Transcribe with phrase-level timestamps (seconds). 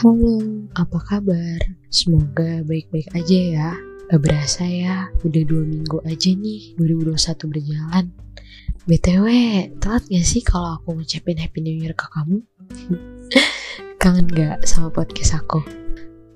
[0.00, 0.40] Halo,
[0.80, 1.60] apa kabar?
[1.92, 3.70] Semoga baik-baik aja ya.
[4.08, 7.20] Gak berasa ya, udah dua minggu aja nih 2021
[7.52, 8.08] berjalan.
[8.88, 9.26] BTW,
[9.76, 12.40] telat gak sih kalau aku ngucapin Happy New Year ke kamu?
[14.00, 15.60] Kangen gak sama podcast aku?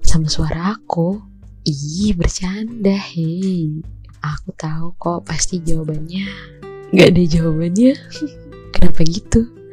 [0.04, 1.24] Sama suara aku?
[1.64, 3.80] Ih, bercanda, hei.
[4.20, 6.28] Aku tahu kok pasti jawabannya.
[6.92, 7.96] Gak ada jawabannya.
[8.76, 9.63] Kenapa gitu?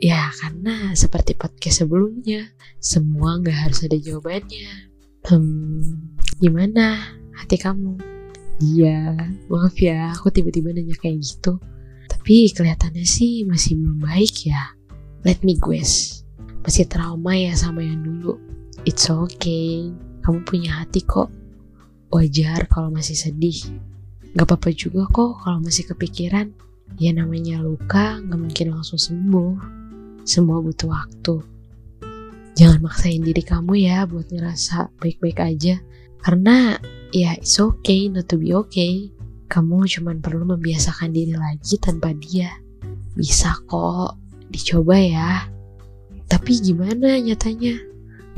[0.00, 2.48] Ya karena seperti podcast sebelumnya,
[2.80, 4.88] semua nggak harus ada jawabannya.
[5.28, 7.04] Hmm, gimana
[7.36, 8.00] hati kamu?
[8.64, 9.12] Iya,
[9.52, 11.60] maaf ya, aku tiba-tiba nanya kayak gitu.
[12.08, 14.72] Tapi kelihatannya sih masih belum baik ya.
[15.20, 16.24] Let me guess,
[16.64, 18.40] masih trauma ya sama yang dulu.
[18.88, 19.92] It's okay,
[20.24, 21.28] kamu punya hati kok.
[22.08, 23.68] Wajar kalau masih sedih.
[24.32, 26.56] Gak apa-apa juga kok kalau masih kepikiran.
[26.96, 29.79] Ya namanya luka gak mungkin langsung sembuh
[30.30, 31.42] semua butuh waktu.
[32.54, 35.82] Jangan maksain diri kamu ya buat ngerasa baik-baik aja.
[36.22, 36.78] Karena
[37.10, 39.10] ya it's okay not to be okay.
[39.50, 42.54] Kamu cuma perlu membiasakan diri lagi tanpa dia.
[43.18, 44.14] Bisa kok,
[44.46, 45.50] dicoba ya.
[46.30, 47.74] Tapi gimana nyatanya?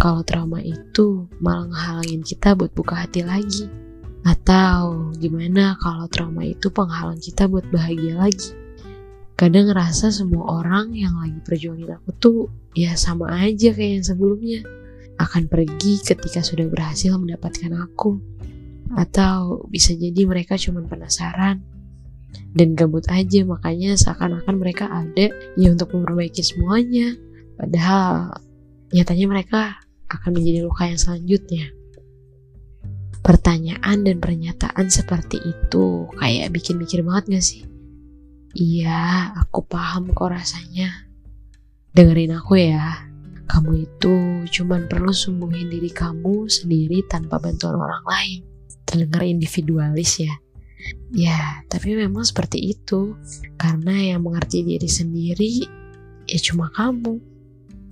[0.00, 3.68] Kalau trauma itu malah ngehalangin kita buat buka hati lagi.
[4.24, 8.61] Atau gimana kalau trauma itu penghalang kita buat bahagia lagi?
[9.36, 12.38] Kadang ngerasa semua orang yang lagi perjuangin aku tuh
[12.76, 14.60] ya sama aja kayak yang sebelumnya.
[15.20, 18.18] Akan pergi ketika sudah berhasil mendapatkan aku.
[18.92, 21.64] Atau bisa jadi mereka cuma penasaran
[22.52, 23.40] dan gabut aja.
[23.44, 27.16] Makanya seakan-akan mereka ada ya untuk memperbaiki semuanya.
[27.56, 28.36] Padahal
[28.92, 29.60] nyatanya mereka
[30.12, 31.72] akan menjadi luka yang selanjutnya.
[33.22, 37.71] Pertanyaan dan pernyataan seperti itu kayak bikin mikir banget gak sih
[38.52, 41.08] Iya, aku paham kok rasanya.
[41.96, 43.08] Dengerin aku ya.
[43.48, 44.14] Kamu itu
[44.60, 48.40] cuman perlu sembuhin diri kamu sendiri tanpa bantuan orang lain.
[48.84, 50.36] Terdengar individualis ya.
[51.16, 53.16] Ya, tapi memang seperti itu.
[53.56, 55.64] Karena yang mengerti diri sendiri
[56.28, 57.24] ya cuma kamu.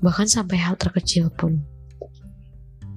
[0.04, 1.56] Bahkan sampai hal terkecil pun.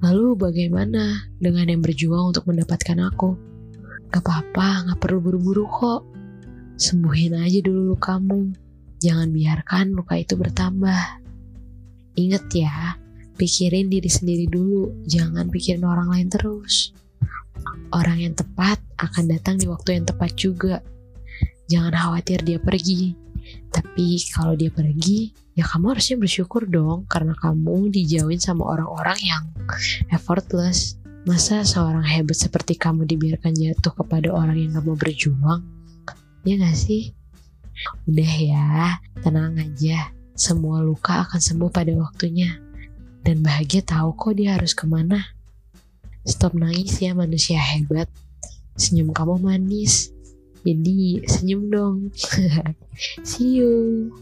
[0.04, 3.40] Lalu bagaimana dengan yang berjuang untuk mendapatkan aku?
[4.12, 6.13] Gak apa-apa, gak perlu buru-buru kok
[6.74, 8.50] Sembuhin aja dulu kamu.
[8.98, 11.22] Jangan biarkan luka itu bertambah.
[12.18, 12.98] Ingat ya,
[13.38, 16.90] pikirin diri sendiri dulu, jangan pikirin orang lain terus.
[17.94, 20.82] Orang yang tepat akan datang di waktu yang tepat juga.
[21.70, 23.14] Jangan khawatir dia pergi.
[23.70, 29.44] Tapi kalau dia pergi, ya kamu harusnya bersyukur dong karena kamu dijauhin sama orang-orang yang
[30.10, 30.98] effortless.
[31.22, 35.62] Masa seorang hebat seperti kamu dibiarkan jatuh kepada orang yang gak mau berjuang?
[36.44, 37.16] Ya gak sih?
[38.04, 38.66] Udah ya,
[39.24, 40.12] tenang aja.
[40.36, 42.60] Semua luka akan sembuh pada waktunya.
[43.24, 45.32] Dan bahagia tahu kok dia harus ke mana.
[46.28, 48.12] Stop nangis ya manusia hebat.
[48.76, 50.12] Senyum kamu manis.
[50.64, 51.96] Jadi senyum dong.
[53.28, 54.12] See you.